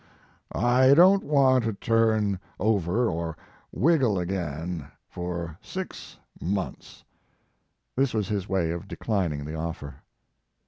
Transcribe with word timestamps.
I 0.51 0.95
don 0.95 1.19
t 1.19 1.27
want 1.27 1.63
to 1.65 1.73
turn 1.73 2.39
over 2.59 3.07
or 3.07 3.37
wiggle 3.71 4.17
again 4.17 4.87
for 5.07 5.59
six 5.61 6.17
months." 6.41 7.03
This 7.95 8.11
was 8.11 8.27
his 8.27 8.49
way 8.49 8.71
of 8.71 8.87
declining 8.87 9.45
the 9.45 9.53
offer. 9.53 9.97